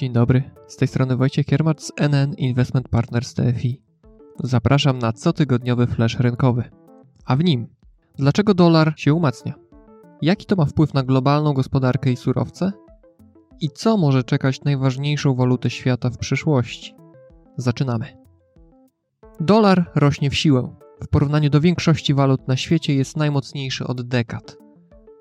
Dzień 0.00 0.12
dobry, 0.12 0.50
z 0.66 0.76
tej 0.76 0.88
strony 0.88 1.16
Wojciech 1.16 1.46
Kiermacz 1.46 1.80
z 1.80 1.92
NN 1.96 2.34
Investment 2.34 2.88
Partners 2.88 3.34
TFI. 3.34 3.82
Zapraszam 4.44 4.98
na 4.98 5.12
cotygodniowy 5.12 5.86
flash 5.86 6.20
rynkowy. 6.20 6.70
A 7.24 7.36
w 7.36 7.44
nim, 7.44 7.66
dlaczego 8.14 8.54
dolar 8.54 8.92
się 8.96 9.14
umacnia? 9.14 9.54
Jaki 10.22 10.46
to 10.46 10.56
ma 10.56 10.64
wpływ 10.64 10.94
na 10.94 11.02
globalną 11.02 11.52
gospodarkę 11.52 12.12
i 12.12 12.16
surowce? 12.16 12.72
I 13.60 13.70
co 13.70 13.96
może 13.96 14.24
czekać 14.24 14.64
najważniejszą 14.64 15.34
walutę 15.34 15.70
świata 15.70 16.10
w 16.10 16.18
przyszłości? 16.18 16.94
Zaczynamy. 17.56 18.06
Dolar 19.40 19.90
rośnie 19.94 20.30
w 20.30 20.36
siłę. 20.36 20.76
W 21.04 21.08
porównaniu 21.08 21.50
do 21.50 21.60
większości 21.60 22.14
walut 22.14 22.48
na 22.48 22.56
świecie 22.56 22.94
jest 22.94 23.16
najmocniejszy 23.16 23.86
od 23.86 24.02
dekad. 24.02 24.59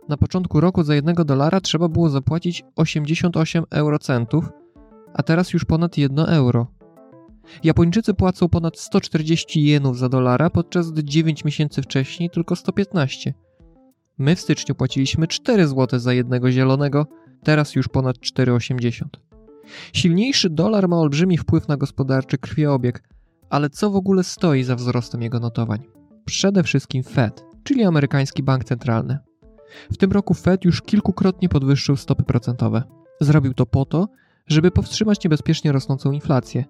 Na 0.09 0.17
początku 0.17 0.59
roku 0.59 0.83
za 0.83 0.95
jednego 0.95 1.25
dolara 1.25 1.61
trzeba 1.61 1.87
było 1.87 2.09
zapłacić 2.09 2.63
88 2.75 3.63
eurocentów, 3.71 4.49
a 5.13 5.23
teraz 5.23 5.53
już 5.53 5.65
ponad 5.65 5.97
1 5.97 6.19
euro. 6.29 6.67
Japończycy 7.63 8.13
płacą 8.13 8.49
ponad 8.49 8.79
140 8.79 9.63
jenów 9.65 9.97
za 9.97 10.09
dolara, 10.09 10.49
podczas 10.49 10.91
gdy 10.91 11.03
9 11.03 11.45
miesięcy 11.45 11.81
wcześniej 11.81 12.29
tylko 12.29 12.55
115. 12.55 13.33
My 14.17 14.35
w 14.35 14.39
styczniu 14.39 14.75
płaciliśmy 14.75 15.27
4 15.27 15.67
zł 15.67 15.99
za 15.99 16.13
jednego 16.13 16.51
zielonego, 16.51 17.07
teraz 17.43 17.75
już 17.75 17.87
ponad 17.87 18.17
4,80. 18.17 19.03
Silniejszy 19.93 20.49
dolar 20.49 20.87
ma 20.87 20.97
olbrzymi 20.97 21.37
wpływ 21.37 21.67
na 21.67 21.77
gospodarczy 21.77 22.37
krwiobieg, 22.37 23.03
ale 23.49 23.69
co 23.69 23.89
w 23.89 23.95
ogóle 23.95 24.23
stoi 24.23 24.63
za 24.63 24.75
wzrostem 24.75 25.21
jego 25.21 25.39
notowań? 25.39 25.79
Przede 26.25 26.63
wszystkim 26.63 27.03
Fed, 27.03 27.43
czyli 27.63 27.83
amerykański 27.83 28.43
bank 28.43 28.63
centralny. 28.63 29.28
W 29.91 29.97
tym 29.97 30.11
roku 30.11 30.33
Fed 30.33 30.65
już 30.65 30.81
kilkukrotnie 30.81 31.49
podwyższył 31.49 31.95
stopy 31.95 32.23
procentowe. 32.23 32.83
Zrobił 33.21 33.53
to 33.53 33.65
po 33.65 33.85
to, 33.85 34.07
żeby 34.47 34.71
powstrzymać 34.71 35.23
niebezpiecznie 35.23 35.71
rosnącą 35.71 36.11
inflację. 36.11 36.65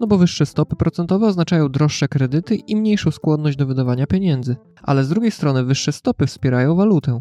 No 0.00 0.06
bo 0.06 0.18
wyższe 0.18 0.46
stopy 0.46 0.76
procentowe 0.76 1.26
oznaczają 1.26 1.68
droższe 1.68 2.08
kredyty 2.08 2.54
i 2.54 2.76
mniejszą 2.76 3.10
skłonność 3.10 3.56
do 3.56 3.66
wydawania 3.66 4.06
pieniędzy. 4.06 4.56
Ale 4.82 5.04
z 5.04 5.08
drugiej 5.08 5.30
strony 5.30 5.64
wyższe 5.64 5.92
stopy 5.92 6.26
wspierają 6.26 6.76
walutę. 6.76 7.20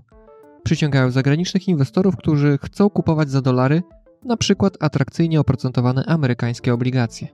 Przyciągają 0.64 1.11
zagranicznych 1.11 1.67
inwestorów, 1.67 2.17
którzy 2.17 2.58
chcą 2.64 2.89
kupować 2.89 3.30
za 3.30 3.42
dolary, 3.42 3.83
na 4.26 4.38
przykład 4.38 4.78
atrakcyjnie 4.80 5.39
oprocentowane 5.39 6.06
amerykańskie 6.06 6.73
obligacje. 6.73 7.28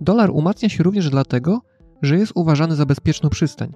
Dolar 0.00 0.30
umacnia 0.30 0.68
się 0.68 0.82
również 0.82 1.10
dlatego, 1.10 1.60
że 2.02 2.16
jest 2.16 2.32
uważany 2.34 2.76
za 2.76 2.86
bezpieczną 2.86 3.30
przystań. 3.30 3.72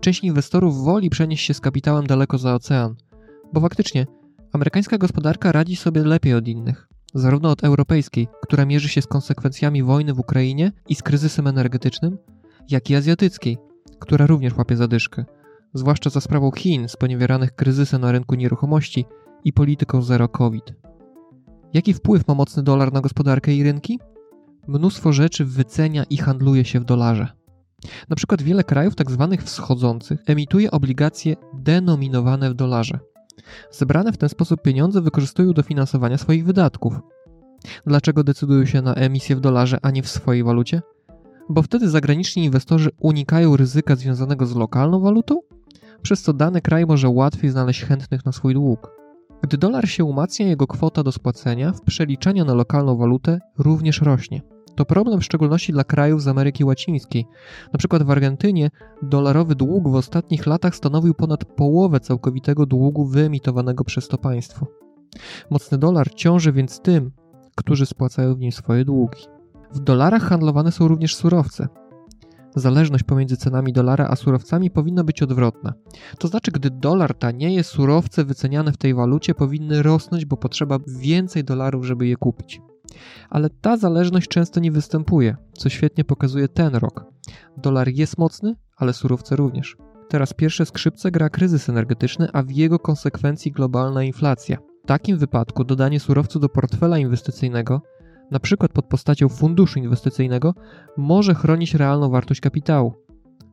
Część 0.00 0.24
inwestorów 0.24 0.84
woli 0.84 1.10
przenieść 1.10 1.46
się 1.46 1.54
z 1.54 1.60
kapitałem 1.60 2.06
daleko 2.06 2.38
za 2.38 2.54
ocean, 2.54 2.94
bo 3.52 3.60
faktycznie 3.60 4.06
amerykańska 4.52 4.98
gospodarka 4.98 5.52
radzi 5.52 5.76
sobie 5.76 6.04
lepiej 6.04 6.34
od 6.34 6.48
innych 6.48 6.90
zarówno 7.14 7.50
od 7.50 7.64
europejskiej, 7.64 8.28
która 8.42 8.64
mierzy 8.64 8.88
się 8.88 9.02
z 9.02 9.06
konsekwencjami 9.06 9.82
wojny 9.82 10.14
w 10.14 10.20
Ukrainie 10.20 10.72
i 10.88 10.94
z 10.94 11.02
kryzysem 11.02 11.46
energetycznym, 11.46 12.18
jak 12.70 12.90
i 12.90 12.94
azjatyckiej, 12.94 13.58
która 13.98 14.26
również 14.26 14.56
łapie 14.56 14.76
zadyszkę, 14.76 15.24
zwłaszcza 15.74 16.10
za 16.10 16.20
sprawą 16.20 16.50
Chin 16.50 16.88
sponiewieranych 16.88 17.54
kryzysem 17.54 18.00
na 18.00 18.12
rynku 18.12 18.34
nieruchomości 18.34 19.04
i 19.44 19.52
polityką 19.52 20.02
zero 20.02 20.28
COVID. 20.28 20.74
Jaki 21.74 21.94
wpływ 21.94 22.28
ma 22.28 22.34
mocny 22.34 22.62
dolar 22.62 22.92
na 22.92 23.00
gospodarkę 23.00 23.54
i 23.54 23.62
rynki? 23.62 23.98
Mnóstwo 24.68 25.12
rzeczy 25.12 25.44
wycenia 25.44 26.04
i 26.10 26.16
handluje 26.16 26.64
się 26.64 26.80
w 26.80 26.84
dolarze. 26.84 27.39
Na 28.08 28.16
przykład 28.16 28.42
wiele 28.42 28.64
krajów. 28.64 28.94
Tak 28.94 29.08
wschodzących 29.42 30.20
emituje 30.26 30.70
obligacje 30.70 31.36
denominowane 31.54 32.50
w 32.50 32.54
dolarze. 32.54 32.98
Zebrane 33.70 34.12
w 34.12 34.16
ten 34.16 34.28
sposób 34.28 34.62
pieniądze 34.62 35.00
wykorzystują 35.00 35.52
do 35.52 35.62
finansowania 35.62 36.18
swoich 36.18 36.44
wydatków. 36.44 36.94
Dlaczego 37.86 38.24
decydują 38.24 38.64
się 38.64 38.82
na 38.82 38.94
emisję 38.94 39.36
w 39.36 39.40
dolarze, 39.40 39.78
a 39.82 39.90
nie 39.90 40.02
w 40.02 40.08
swojej 40.08 40.44
walucie? 40.44 40.82
Bo 41.48 41.62
wtedy 41.62 41.90
zagraniczni 41.90 42.44
inwestorzy 42.44 42.90
unikają 42.98 43.56
ryzyka 43.56 43.96
związanego 43.96 44.46
z 44.46 44.56
lokalną 44.56 45.00
walutą, 45.00 45.40
przez 46.02 46.22
co 46.22 46.32
dany 46.32 46.60
kraj 46.60 46.86
może 46.86 47.08
łatwiej 47.08 47.50
znaleźć 47.50 47.84
chętnych 47.84 48.24
na 48.24 48.32
swój 48.32 48.54
dług. 48.54 48.90
Gdy 49.42 49.58
dolar 49.58 49.88
się 49.88 50.04
umacnia, 50.04 50.46
jego 50.46 50.66
kwota 50.66 51.02
do 51.02 51.12
spłacenia 51.12 51.72
w 51.72 51.80
przeliczaniu 51.80 52.44
na 52.44 52.54
lokalną 52.54 52.96
walutę 52.96 53.38
również 53.58 54.00
rośnie. 54.00 54.40
To 54.80 54.84
problem 54.84 55.20
w 55.20 55.24
szczególności 55.24 55.72
dla 55.72 55.84
krajów 55.84 56.22
z 56.22 56.28
Ameryki 56.28 56.64
Łacińskiej. 56.64 57.26
Na 57.72 57.78
przykład 57.78 58.02
w 58.02 58.10
Argentynie 58.10 58.70
dolarowy 59.02 59.54
dług 59.54 59.88
w 59.88 59.94
ostatnich 59.94 60.46
latach 60.46 60.76
stanowił 60.76 61.14
ponad 61.14 61.44
połowę 61.44 62.00
całkowitego 62.00 62.66
długu 62.66 63.04
wyemitowanego 63.04 63.84
przez 63.84 64.08
to 64.08 64.18
państwo. 64.18 64.66
Mocny 65.50 65.78
dolar 65.78 66.14
ciąży 66.14 66.52
więc 66.52 66.80
tym, 66.80 67.10
którzy 67.56 67.86
spłacają 67.86 68.34
w 68.34 68.38
nim 68.38 68.52
swoje 68.52 68.84
długi. 68.84 69.20
W 69.72 69.80
dolarach 69.80 70.22
handlowane 70.22 70.72
są 70.72 70.88
również 70.88 71.16
surowce. 71.16 71.68
Zależność 72.56 73.04
pomiędzy 73.04 73.36
cenami 73.36 73.72
dolara 73.72 74.08
a 74.08 74.16
surowcami 74.16 74.70
powinna 74.70 75.04
być 75.04 75.22
odwrotna. 75.22 75.72
To 76.18 76.28
znaczy, 76.28 76.50
gdy 76.50 76.70
dolar 76.70 77.14
tanieje, 77.14 77.64
surowce 77.64 78.24
wyceniane 78.24 78.72
w 78.72 78.76
tej 78.76 78.94
walucie 78.94 79.34
powinny 79.34 79.82
rosnąć, 79.82 80.24
bo 80.24 80.36
potrzeba 80.36 80.78
więcej 80.86 81.44
dolarów, 81.44 81.86
żeby 81.86 82.06
je 82.06 82.16
kupić. 82.16 82.60
Ale 83.30 83.50
ta 83.50 83.76
zależność 83.76 84.28
często 84.28 84.60
nie 84.60 84.72
występuje, 84.72 85.36
co 85.52 85.68
świetnie 85.68 86.04
pokazuje 86.04 86.48
ten 86.48 86.74
rok. 86.74 87.04
Dolar 87.56 87.88
jest 87.88 88.18
mocny, 88.18 88.56
ale 88.76 88.92
surowce 88.92 89.36
również. 89.36 89.76
Teraz 90.08 90.32
pierwsze 90.32 90.66
skrzypce 90.66 91.10
gra 91.10 91.30
kryzys 91.30 91.68
energetyczny, 91.68 92.28
a 92.32 92.42
w 92.42 92.50
jego 92.50 92.78
konsekwencji 92.78 93.52
globalna 93.52 94.02
inflacja. 94.02 94.58
W 94.84 94.86
takim 94.86 95.18
wypadku 95.18 95.64
dodanie 95.64 96.00
surowców 96.00 96.42
do 96.42 96.48
portfela 96.48 96.98
inwestycyjnego, 96.98 97.82
na 98.30 98.40
przykład 98.40 98.72
pod 98.72 98.86
postacią 98.86 99.28
funduszu 99.28 99.78
inwestycyjnego, 99.78 100.54
może 100.96 101.34
chronić 101.34 101.74
realną 101.74 102.10
wartość 102.10 102.40
kapitału, 102.40 102.94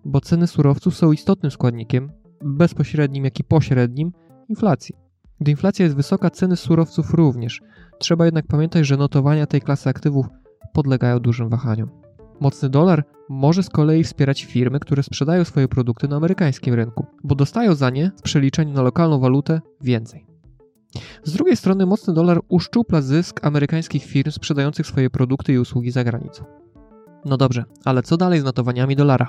bo 0.06 0.22
ceny 0.22 0.48
surowców 0.48 0.98
są 0.98 1.12
istotnym 1.12 1.52
składnikiem, 1.52 2.12
bezpośrednim 2.42 3.26
jak 3.26 3.40
i 3.40 3.44
pośrednim, 3.44 4.12
inflacji. 4.50 5.07
Gdy 5.40 5.52
inflacja 5.52 5.84
jest 5.84 5.96
wysoka, 5.96 6.30
ceny 6.30 6.56
surowców 6.56 7.14
również. 7.14 7.62
Trzeba 8.00 8.26
jednak 8.26 8.48
pamiętać, 8.48 8.88
że 8.88 8.98
notowania 8.98 9.46
tej 9.46 9.62
klasy 9.62 9.90
aktywów 9.90 10.26
podlegają 10.74 11.20
dużym 11.20 11.50
wahaniom. 11.50 11.90
Mocny 12.40 12.70
dolar 12.70 13.04
może 13.30 13.64
z 13.64 13.70
kolei 13.70 14.04
wspierać 14.04 14.44
firmy, 14.44 14.80
które 14.80 15.04
sprzedają 15.04 15.44
swoje 15.44 15.68
produkty 15.68 16.08
na 16.08 16.16
amerykańskim 16.16 16.74
rynku, 16.74 17.06
bo 17.24 17.36
dostają 17.36 17.76
za 17.76 17.90
nie 17.90 18.12
w 18.18 18.22
przeliczeniu 18.22 18.74
na 18.74 18.82
lokalną 18.82 19.20
walutę 19.20 19.62
więcej. 19.82 20.26
Z 21.24 21.34
drugiej 21.34 21.58
strony 21.58 21.86
mocny 21.86 22.14
dolar 22.14 22.40
uszczupla 22.48 23.02
zysk 23.02 23.46
amerykańskich 23.46 24.04
firm 24.04 24.32
sprzedających 24.32 24.88
swoje 24.88 25.10
produkty 25.10 25.54
i 25.54 25.60
usługi 25.60 25.92
za 25.92 26.04
granicą. 26.04 26.44
No 27.26 27.38
dobrze, 27.38 27.64
ale 27.86 28.04
co 28.04 28.18
dalej 28.18 28.40
z 28.40 28.44
notowaniami 28.44 28.96
dolara? 28.96 29.28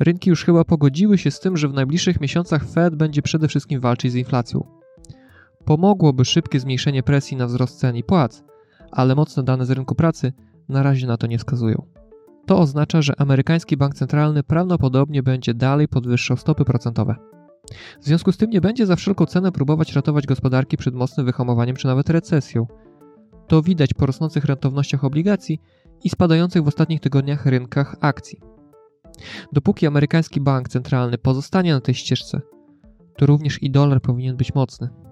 Rynki 0.00 0.30
już 0.30 0.44
chyba 0.44 0.64
pogodziły 0.64 1.18
się 1.18 1.30
z 1.30 1.40
tym, 1.40 1.56
że 1.56 1.68
w 1.68 1.72
najbliższych 1.72 2.20
miesiącach 2.20 2.68
Fed 2.68 2.96
będzie 2.96 3.22
przede 3.22 3.48
wszystkim 3.48 3.80
walczyć 3.80 4.12
z 4.12 4.14
inflacją 4.14 4.77
pomogłoby 5.68 6.24
szybkie 6.24 6.60
zmniejszenie 6.60 7.02
presji 7.02 7.36
na 7.36 7.46
wzrost 7.46 7.78
cen 7.78 7.96
i 7.96 8.04
płac, 8.04 8.44
ale 8.90 9.14
mocne 9.14 9.42
dane 9.42 9.66
z 9.66 9.70
rynku 9.70 9.94
pracy 9.94 10.32
na 10.68 10.82
razie 10.82 11.06
na 11.06 11.16
to 11.16 11.26
nie 11.26 11.38
wskazują. 11.38 11.86
To 12.46 12.58
oznacza, 12.58 13.02
że 13.02 13.20
amerykański 13.20 13.76
bank 13.76 13.94
centralny 13.94 14.42
prawdopodobnie 14.42 15.22
będzie 15.22 15.54
dalej 15.54 15.88
podwyższał 15.88 16.36
stopy 16.36 16.64
procentowe. 16.64 17.16
W 18.00 18.04
związku 18.04 18.32
z 18.32 18.36
tym 18.36 18.50
nie 18.50 18.60
będzie 18.60 18.86
za 18.86 18.96
wszelką 18.96 19.26
cenę 19.26 19.52
próbować 19.52 19.92
ratować 19.92 20.26
gospodarki 20.26 20.76
przed 20.76 20.94
mocnym 20.94 21.26
wyhamowaniem 21.26 21.76
czy 21.76 21.86
nawet 21.86 22.10
recesją. 22.10 22.66
To 23.46 23.62
widać 23.62 23.94
po 23.94 24.06
rosnących 24.06 24.44
rentownościach 24.44 25.04
obligacji 25.04 25.60
i 26.04 26.10
spadających 26.10 26.64
w 26.64 26.68
ostatnich 26.68 27.00
tygodniach 27.00 27.46
rynkach 27.46 27.96
akcji. 28.00 28.40
Dopóki 29.52 29.86
amerykański 29.86 30.40
bank 30.40 30.68
centralny 30.68 31.18
pozostanie 31.18 31.72
na 31.72 31.80
tej 31.80 31.94
ścieżce, 31.94 32.40
to 33.16 33.26
również 33.26 33.62
i 33.62 33.70
dolar 33.70 34.00
powinien 34.00 34.36
być 34.36 34.54
mocny. 34.54 35.07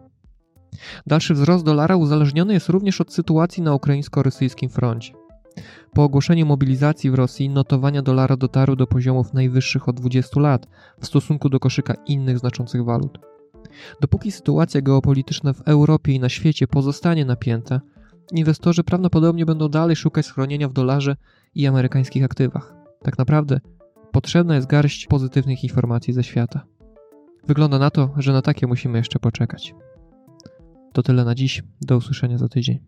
Dalszy 1.07 1.35
wzrost 1.35 1.65
dolara 1.65 1.97
uzależniony 1.97 2.55
jest 2.55 2.69
również 2.69 3.01
od 3.01 3.13
sytuacji 3.13 3.63
na 3.63 3.75
ukraińsko-rosyjskim 3.75 4.69
froncie. 4.69 5.13
Po 5.93 6.05
ogłoszeniu 6.05 6.47
mobilizacji 6.47 7.11
w 7.11 7.15
Rosji 7.15 7.49
notowania 7.49 8.03
dolara 8.03 8.37
dotarły 8.37 8.77
do 8.77 8.87
poziomów 8.87 9.35
najwyższych 9.35 9.89
od 9.89 9.97
20 9.97 10.41
lat 10.41 10.67
w 11.01 11.07
stosunku 11.07 11.49
do 11.49 11.61
koszyka 11.61 11.95
innych 12.07 12.39
znaczących 12.39 12.85
walut. 12.85 13.19
Dopóki 14.01 14.33
sytuacja 14.33 14.81
geopolityczna 14.81 15.53
w 15.53 15.63
Europie 15.63 16.13
i 16.13 16.21
na 16.21 16.29
świecie 16.29 16.67
pozostanie 16.67 17.25
napięta, 17.25 17.81
inwestorzy 18.33 18.85
prawdopodobnie 18.85 19.47
będą 19.47 19.69
dalej 19.69 19.97
szukać 19.97 20.27
schronienia 20.27 20.69
w 20.69 20.73
dolarze 20.73 21.17
i 21.55 21.67
amerykańskich 21.67 22.25
aktywach. 22.25 22.75
Tak 23.03 23.19
naprawdę 23.19 23.61
potrzebna 24.13 24.55
jest 24.55 24.67
garść 24.67 25.07
pozytywnych 25.07 25.65
informacji 25.65 26.13
ze 26.13 26.25
świata. 26.25 26.67
Wygląda 27.47 27.79
na 27.79 27.91
to, 27.91 28.11
że 28.17 28.33
na 28.33 28.43
takie 28.43 28.67
musimy 28.67 28.99
jeszcze 28.99 29.19
poczekać. 29.19 29.75
To 30.97 31.03
tyle 31.03 31.25
na 31.25 31.35
dziś. 31.35 31.63
Do 31.81 31.97
usłyszenia 31.97 32.39
za 32.39 32.49
tydzień. 32.49 32.79